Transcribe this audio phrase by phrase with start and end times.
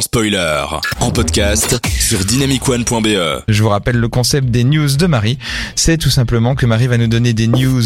[0.00, 0.64] spoiler.
[1.00, 3.42] En podcast sur dynamicone.be.
[3.48, 5.38] Je vous rappelle le concept des news de Marie.
[5.74, 7.82] C'est tout simplement que Marie va nous donner des news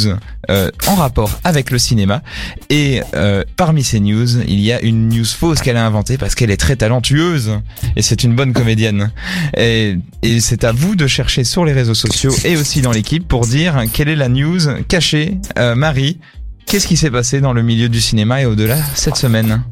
[0.51, 2.23] euh, en rapport avec le cinéma.
[2.69, 6.35] Et euh, parmi ces news, il y a une news fausse qu'elle a inventée parce
[6.35, 7.59] qu'elle est très talentueuse.
[7.97, 9.11] Et c'est une bonne comédienne.
[9.57, 13.27] Et, et c'est à vous de chercher sur les réseaux sociaux et aussi dans l'équipe
[13.27, 15.39] pour dire quelle est la news cachée.
[15.59, 16.19] Euh, Marie,
[16.67, 19.63] qu'est-ce qui s'est passé dans le milieu du cinéma et au-delà cette semaine?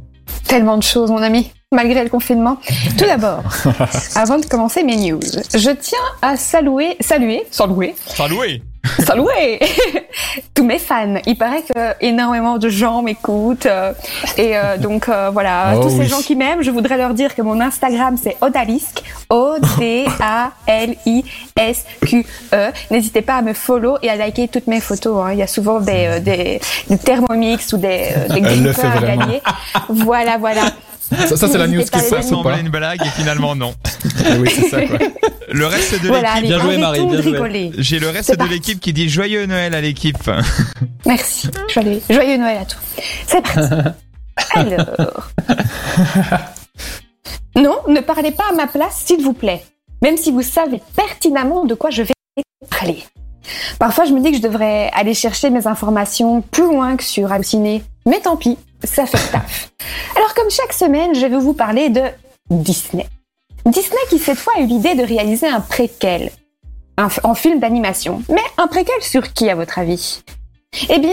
[0.46, 2.58] Tellement de choses, mon ami, malgré le confinement.
[2.96, 3.42] Tout d'abord,
[4.14, 5.20] avant de commencer mes news,
[5.54, 8.62] je tiens à saluer, saluer, saluer, Salut
[9.04, 9.58] saluer
[10.54, 11.16] tous mes fans.
[11.26, 13.92] Il paraît que énormément de gens m'écoutent euh,
[14.36, 17.34] et euh, donc euh, voilà, Oh tous ces gens qui m'aiment, je voudrais leur dire
[17.34, 21.24] que mon Instagram c'est Odalisque, O D A L I
[21.56, 22.70] S Q E.
[22.90, 25.24] N'hésitez pas à me follow et à liker toutes mes photos.
[25.26, 25.32] hein.
[25.32, 29.42] Il y a souvent des euh, des, des Thermomix ou des euh, des à gagner.
[29.88, 30.62] Voilà, voilà.
[31.10, 33.74] Ça, ça, c'est la news qui passe ou pas une blague et finalement non.
[34.26, 34.98] Eh Oui, c'est ça, quoi.
[35.50, 36.36] Le reste de Voilà, l'équipe.
[36.36, 37.72] allez, Bien joué, Marie, bien joué.
[37.78, 38.52] J'ai le reste de parti.
[38.52, 40.30] l'équipe qui dit joyeux Noël à l'équipe.
[41.06, 41.48] Merci.
[41.72, 42.78] Joyeux, joyeux Noël à tous.
[43.26, 43.74] C'est parti.
[44.54, 45.30] Alors.
[47.56, 49.64] Non, ne parlez pas à ma place, s'il vous plaît.
[50.02, 52.14] Même si vous savez pertinemment de quoi je vais
[52.70, 53.02] parler.
[53.78, 57.32] Parfois, je me dis que je devrais aller chercher mes informations plus loin que sur
[57.32, 57.82] Halluciné.
[58.06, 59.70] Mais tant pis, ça fait taf.
[60.16, 62.02] Alors, comme chaque semaine, je vais vous parler de
[62.50, 63.06] Disney.
[63.66, 66.30] Disney qui, cette fois, a eu l'idée de réaliser un préquel.
[66.96, 68.22] Un en film d'animation.
[68.28, 70.22] Mais un préquel sur qui, à votre avis?
[70.88, 71.10] Eh bien,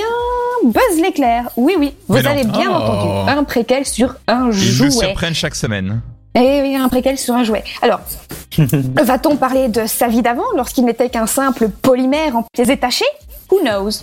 [0.64, 1.50] Buzz l'éclair.
[1.58, 2.32] Oui, oui, vous Mais non.
[2.32, 2.76] avez bien Oh.
[2.76, 3.30] entendu.
[3.30, 4.86] Un préquel sur un Ils jouet.
[4.88, 6.02] nous surprennent chaque semaine.
[6.34, 7.64] Eh oui, un préquel sur un jouet.
[7.82, 8.00] Alors,
[8.58, 13.06] va-t-on parler de sa vie d'avant lorsqu'il n'était qu'un simple polymère en pièces détachées?
[13.52, 14.02] Who knows?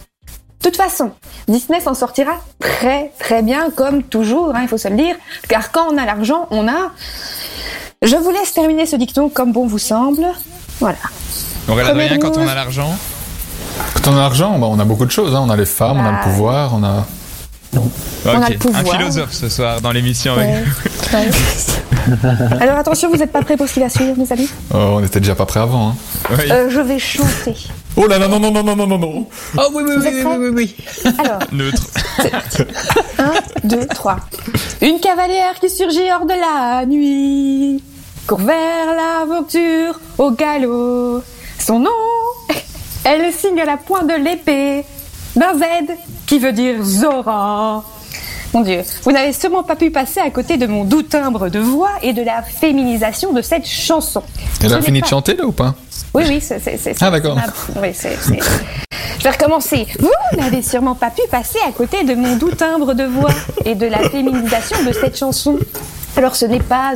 [0.62, 1.10] De toute façon,
[1.48, 5.16] Disney s'en sortira très très bien, comme toujours, hein, il faut se le dire,
[5.48, 6.92] car quand on a l'argent, on a...
[8.02, 10.24] Je vous laisse terminer ce dicton comme bon vous semble.
[10.80, 10.96] Voilà.
[11.66, 12.96] Première Adrien, quand on a l'argent.
[13.94, 15.34] Quand on a l'argent, bah, on a beaucoup de choses.
[15.34, 15.42] hein.
[15.46, 17.06] On a les femmes, on a le pouvoir, on a.
[17.74, 18.82] On a le pouvoir.
[18.82, 20.34] Un philosophe ce soir dans l'émission.
[20.34, 20.48] avec-
[21.12, 21.18] Ouais.
[21.18, 21.30] Ouais.
[22.60, 24.48] Alors attention, vous n'êtes pas prêts pour ce qui va suivre, mes amis?
[24.74, 25.90] Oh, on était déjà pas prêt avant.
[25.90, 25.94] Hein.
[26.30, 26.50] Oui.
[26.50, 27.54] Euh, Je vais chanter.
[27.96, 29.26] Oh là là, non, non, non, non, non, non, non.
[29.58, 30.48] Oh oui, oui, oui, oui, oui,
[31.04, 31.12] oui.
[31.18, 31.82] Alors, Neutre.
[33.18, 33.32] 1,
[33.64, 34.16] 2, 3.
[34.80, 37.82] Une cavalière qui surgit hors de la nuit,
[38.26, 41.22] court vers l'aventure au galop.
[41.58, 41.90] Son nom,
[43.04, 44.84] elle signe à la pointe de l'épée
[45.36, 45.62] d'un Z
[46.26, 47.84] qui veut dire Zora.
[48.52, 51.58] Mon Dieu, vous n'avez sûrement pas pu passer à côté de mon doux timbre de
[51.58, 54.22] voix et de la féminisation de cette chanson.
[54.62, 55.74] Elle a fini de chanter là ou pas?
[56.12, 56.60] Oui, oui, c'est.
[57.00, 57.38] Ah, d'accord.
[57.80, 58.18] Oui, c'est.
[59.18, 59.86] Je vais recommencer.
[59.98, 63.32] Vous n'avez sûrement pas pu passer à côté de mon doux timbre de voix
[63.64, 65.58] et de la féminisation de cette chanson.
[66.16, 66.92] Alors, ce n'est pas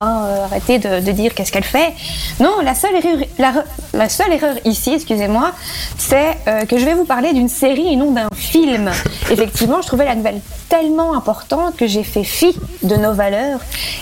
[0.00, 1.92] arrêtez de, de dire qu'est-ce qu'elle fait.
[2.40, 5.52] Non, la seule erreur, la, seule erreur ici, excusez-moi,
[5.98, 8.90] c'est euh, que je vais vous parler d'une série et non d'un film.
[9.30, 13.60] Effectivement, je trouvais la nouvelle tellement importante que j'ai fait fi de nos valeurs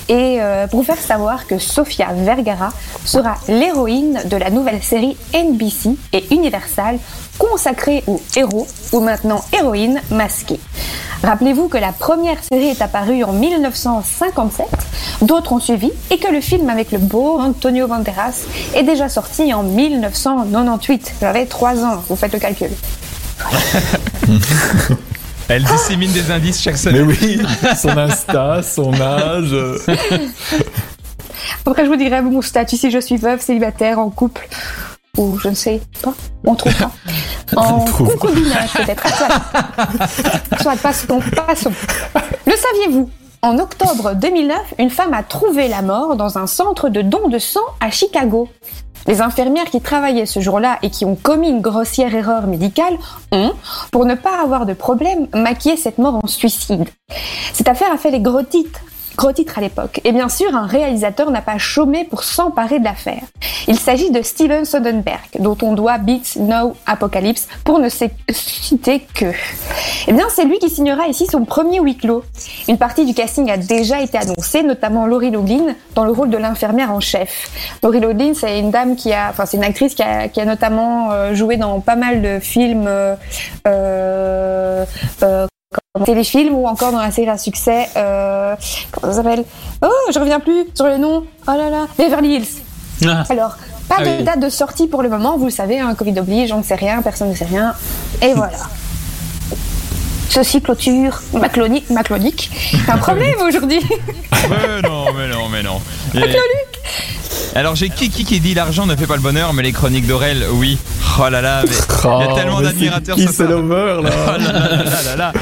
[0.09, 2.71] et euh, pour vous faire savoir que Sofia Vergara
[3.05, 6.99] sera l'héroïne de la nouvelle série NBC et Universal
[7.39, 10.61] consacrée aux héros ou maintenant héroïnes masquées.
[11.25, 14.67] Rappelez-vous que la première série est apparue en 1957,
[15.23, 18.43] d'autres ont suivi et que le film avec le beau Antonio Banderas
[18.75, 21.15] est déjà sorti en 1998.
[21.23, 22.69] J'avais 3 ans, vous faites le calcul.
[25.49, 27.07] Elle dissémine des indices chaque Mais semaine.
[27.07, 27.41] oui,
[27.75, 29.55] son Insta, son âge.
[31.65, 34.47] Après, je vous dirai mon statut si je suis veuve, célibataire, en couple,
[35.17, 36.13] ou je ne sais pas,
[36.45, 36.91] on trouve pas.
[37.57, 39.07] En concubinage, peut-être.
[39.09, 41.73] Soit, soit passons, passons.
[42.47, 43.11] Le saviez-vous?
[43.43, 47.39] En octobre 2009, une femme a trouvé la mort dans un centre de don de
[47.39, 48.49] sang à Chicago.
[49.07, 52.97] Les infirmières qui travaillaient ce jour-là et qui ont commis une grossière erreur médicale
[53.33, 53.53] ont,
[53.93, 56.89] pour ne pas avoir de problème, maquillé cette mort en suicide.
[57.53, 58.81] Cette affaire a fait les gros titres,
[59.17, 60.01] gros titres à l'époque.
[60.05, 63.23] Et bien sûr, un réalisateur n'a pas chômé pour s'emparer de l'affaire.
[63.69, 69.33] Il s'agit de Steven Soderbergh, dont on doit Beats No Apocalypse, pour ne citer que.
[70.07, 72.25] Eh bien, c'est lui qui signera ici son premier huis clos.
[72.69, 76.37] Une partie du casting a déjà été annoncée, notamment Laurie Loughlin, dans le rôle de
[76.37, 77.51] l'infirmière en chef.
[77.83, 80.45] Laurie Loughlin, c'est une dame qui a, enfin, c'est une actrice qui a, qui a
[80.45, 83.17] notamment euh, joué dans pas mal de films, euh,
[83.67, 84.85] euh,
[86.05, 88.57] téléfilms ou encore dans la série à succès, euh,
[88.91, 89.45] comment ça s'appelle?
[89.81, 91.25] Oh, je reviens plus sur le nom.
[91.47, 92.49] Oh là là, Beverly Hills.
[93.07, 93.23] Ah.
[93.31, 93.57] Alors,
[93.89, 94.25] pas Ah de oui.
[94.25, 96.75] date de sortie pour le moment, vous le savez, un Covid oblige, on ne sait
[96.75, 97.75] rien, personne ne sait rien.
[98.23, 98.59] Et voilà.
[100.31, 101.89] Ceci clôture ma chronique.
[101.91, 102.51] Ma chronique.
[102.87, 103.79] T'as un problème aujourd'hui
[104.51, 105.29] Mais non, mais
[105.63, 105.81] non,
[106.15, 106.37] mais Et-
[107.57, 110.45] Alors j'ai Kiki qui dit l'argent ne fait pas le bonheur, mais les chroniques d'Aurel,
[110.55, 110.77] oui.
[111.21, 111.71] Oh là là, mais
[112.05, 113.31] il y a tellement Oh, d'admirateurs soir.
[113.33, 115.33] c'est l'over Oh là là là là là là là.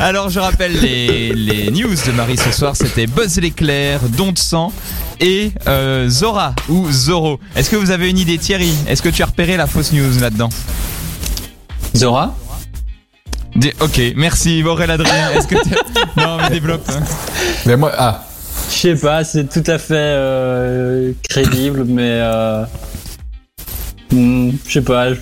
[0.00, 4.38] Alors je rappelle les, les news de Marie ce soir, c'était Buzz l'éclair, Don de
[4.38, 4.72] sang
[5.20, 7.38] et euh, Zora ou Zoro.
[7.54, 8.74] Est-ce que vous avez une idée Thierry?
[8.88, 10.48] Est-ce que tu as repéré la fausse news là-dedans?
[11.94, 12.34] Zora?
[13.80, 15.30] Ok, merci Aurel Adrien.
[15.30, 15.70] Est-ce que tu...
[16.16, 16.88] Non mais développe.
[16.88, 17.00] hein.
[17.66, 18.24] Mais moi, ah,
[18.80, 22.64] sais pas, c'est tout à fait euh, crédible, mais euh,
[24.12, 25.14] hmm, je sais pas.
[25.14, 25.20] je-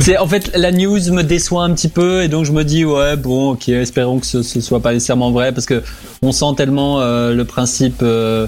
[0.00, 2.84] C'est en fait la news me déçoit un petit peu et donc je me dis
[2.84, 5.82] ouais bon ok espérons que ce, ce soit pas nécessairement vrai parce que
[6.22, 8.46] on sent tellement euh, le principe euh,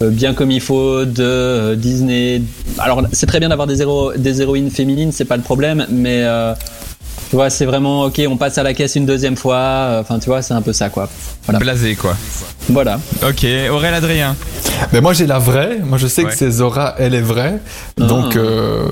[0.00, 2.42] bien comme il faut de Disney.
[2.78, 6.22] Alors c'est très bien d'avoir des, héros, des héroïnes féminines, c'est pas le problème, mais
[7.32, 9.56] tu vois c'est vraiment ok on passe à la caisse une deuxième fois.
[9.56, 11.08] euh, Enfin tu vois c'est un peu ça quoi.
[11.46, 11.58] Voilà.
[11.60, 12.14] Blasé quoi.
[12.68, 13.00] Voilà.
[13.26, 14.36] Ok, Aurel Adrien.
[14.92, 15.78] mais moi j'ai la vraie.
[15.82, 16.30] Moi je sais Ouais.
[16.30, 17.58] que c'est Zora, elle est vraie.
[17.96, 18.38] Donc, Ah.
[18.38, 18.84] euh,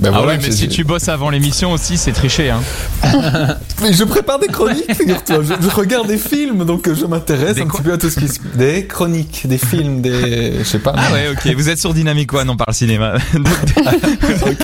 [0.00, 2.50] ben Ah voilà, ouais, mais si tu bosses avant l'émission aussi, c'est tricher.
[2.50, 2.62] Hein.
[3.80, 5.38] Mais je prépare des chroniques, figure-toi.
[5.42, 8.18] Je, je regarde des films, donc je m'intéresse Des un petit peu à tout ce
[8.18, 8.40] qui se...
[8.56, 10.54] Des chroniques, des films, des...
[10.58, 10.92] Je sais pas.
[10.96, 11.54] Ah mais- ouais, ok.
[11.56, 13.14] Vous êtes sur Dynamic One, on parle cinéma.
[13.34, 14.56] donc,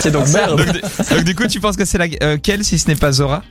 [0.00, 0.46] C'est donc ça.
[0.48, 3.42] donc, donc, du coup, tu penses que c'est laquelle si ce n'est pas Zora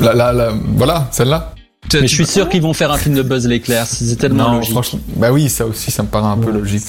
[0.00, 1.54] La, la, la- Voilà, celle-là.
[1.92, 4.56] Mais je suis sûr qu'ils vont faire un film de Buzz l'éclair, c'est tellement Non,
[4.56, 4.72] logique.
[4.72, 5.00] franchement.
[5.16, 6.84] Bah oui, ça aussi, ça me paraît un peu logique.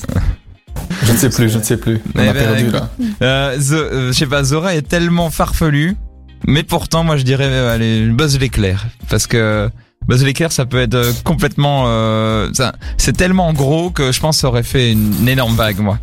[1.04, 2.02] Je ne sais plus, je ne sais plus.
[2.16, 2.90] On Eh a ben, perdu là.
[3.22, 5.96] Euh, euh, je sais pas, Zora est tellement farfelu,
[6.48, 9.70] mais pourtant, moi, je dirais, euh, allez, Buzz l'éclair, parce que
[10.08, 12.50] Buzz l'éclair, ça peut être euh, complètement, euh,
[12.98, 16.00] c'est tellement gros que je pense que ça aurait fait une, une énorme vague, moi.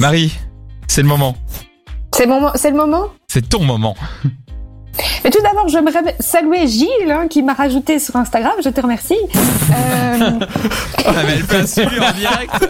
[0.00, 0.32] Marie,
[0.88, 1.36] c'est le moment,
[2.14, 3.04] C'est le moment- c'est le moment?
[3.28, 3.94] C'est ton moment.
[5.24, 8.52] Mais tout d'abord, j'aimerais saluer Gilles hein, qui m'a rajouté sur Instagram.
[8.64, 9.14] Je te remercie.
[9.36, 10.30] Euh,
[11.06, 12.52] Ah, mais elle peut assumer en direct.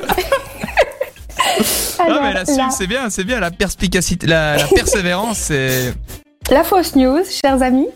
[1.99, 5.37] Ah, alors, mais elle assume, la, c'est bien, c'est bien, la perspicacité, la, la persévérance,
[5.39, 5.93] c'est.
[6.51, 7.89] la fausse news, chers amis,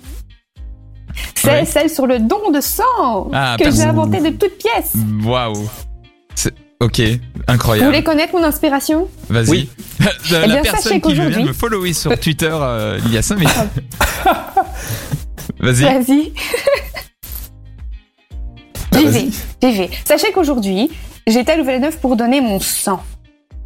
[1.34, 1.66] c'est Oui.
[1.66, 4.92] celle sur le don de sang Ah, que j'ai inventé de toutes pièces.
[5.25, 5.69] Waouh.
[6.81, 7.87] Ok, Vous incroyable.
[7.88, 9.09] voulez connaître mon inspiration?
[9.31, 9.49] Vas-y.
[9.49, 9.69] Oui.
[10.31, 13.12] la Eh bien, personne sachez qui vient de qu'aujourd'hui- me follower sur Twitter euh, il
[13.12, 13.55] y a 5 minutes.
[15.61, 15.82] Vas-y.
[15.82, 16.32] Vas-y.
[18.93, 19.26] Ah, J'y vais,
[19.62, 19.91] j'y vais.
[20.05, 20.91] Sachez qu'aujourd'hui,
[21.26, 23.03] j'étais à Louvain-la-Neuve pour donner mon sang.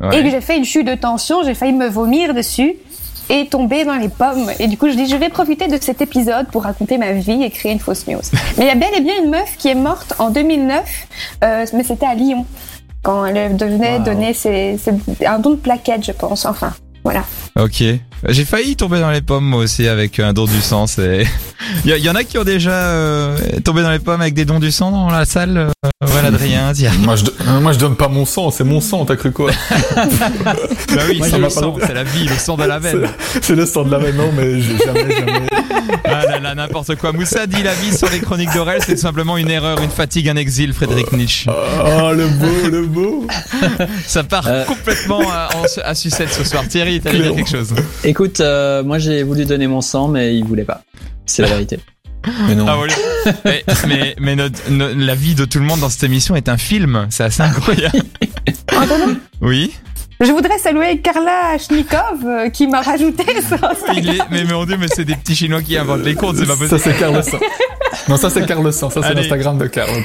[0.01, 0.21] Ouais.
[0.21, 2.75] Et que j'ai fait une chute de tension, j'ai failli me vomir dessus
[3.31, 4.51] et tomber dans les pommes.
[4.59, 7.43] Et du coup, je dis, je vais profiter de cet épisode pour raconter ma vie
[7.43, 8.21] et créer une fausse news.
[8.57, 11.07] Mais il y a bel et bien une meuf qui est morte en 2009,
[11.45, 12.47] euh, mais c'était à Lyon,
[13.09, 14.05] quand elle devenait Wow.
[14.05, 16.45] donner ses, ses- un don de plaquettes, je pense.
[16.45, 16.75] Enfin,
[17.05, 17.25] voilà.
[17.59, 17.83] Ok.
[18.29, 20.87] J'ai failli tomber dans les pommes moi aussi avec un don du sang.
[20.87, 21.25] C'est.
[21.87, 24.59] Il y, en a qui ont déjà euh, tombé dans les pommes avec des dons
[24.59, 25.69] du sang dans la salle.
[26.25, 26.73] Adrien.
[26.75, 26.93] Tiens.
[27.01, 29.31] Moi je, do- euh, moi, je donne pas mon sang, c'est mon sang, t'as cru
[29.33, 29.51] quoi
[29.97, 33.09] Bah oui, c'est le sang, c'est la vie, le sang de la veine.
[33.43, 35.47] C'est le sang de la veine, non, mais jamais, jamais.
[36.05, 37.13] Ah là là, n'importe quoi.
[37.13, 40.37] Moussa dit la vie sur les chroniques d'Aurel, c'est simplement une erreur, une fatigue, un
[40.37, 41.49] exil, Frédéric Nietzsche.
[41.51, 43.27] Oh, le beau, le beau.
[44.07, 44.65] Ça part Euh.
[44.65, 46.67] complètement à, en- à sucette ce soir.
[46.69, 47.75] Thierry, t'allais dire quelque chose
[48.05, 50.83] Écoute, euh, moi j'ai voulu donner mon sang, mais il voulait pas.
[51.27, 51.79] C'est la vérité.
[52.47, 52.67] Mais non.
[52.69, 52.95] Ah voilà.
[53.45, 56.49] mais mais, mais notre- no- la vie de tout le monde dans cette émission est
[56.49, 57.07] un film.
[57.11, 58.03] C'est assez incroyable.
[59.41, 59.73] Oui.
[60.21, 63.59] je voudrais saluer Carla Schnikov euh, qui m'a rajouté sur
[63.95, 66.47] Il est, mais mon dieu, mais c'est des petits chinois qui inventent les comptes, c'est
[66.47, 66.81] pas Ça, possible.
[66.81, 67.39] c'est Carl le sang.
[68.09, 68.91] Non, ça, c'est Carl le sang.
[68.91, 69.91] Ça, c'est l'Instagram de Carl.